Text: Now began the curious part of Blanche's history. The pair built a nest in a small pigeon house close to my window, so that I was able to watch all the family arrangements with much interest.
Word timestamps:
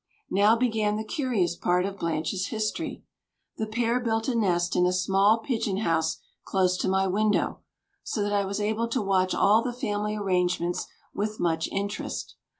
Now 0.31 0.55
began 0.55 0.95
the 0.95 1.03
curious 1.03 1.55
part 1.55 1.85
of 1.85 1.99
Blanche's 1.99 2.47
history. 2.47 3.03
The 3.57 3.67
pair 3.67 3.99
built 3.99 4.27
a 4.27 4.33
nest 4.33 4.75
in 4.75 4.87
a 4.87 4.93
small 4.93 5.37
pigeon 5.37 5.77
house 5.77 6.17
close 6.43 6.75
to 6.77 6.87
my 6.89 7.05
window, 7.05 7.59
so 8.01 8.23
that 8.23 8.33
I 8.33 8.43
was 8.45 8.59
able 8.59 8.87
to 8.87 8.99
watch 9.03 9.35
all 9.35 9.61
the 9.61 9.71
family 9.71 10.15
arrangements 10.15 10.87
with 11.13 11.39
much 11.39 11.67
interest. 11.67 12.33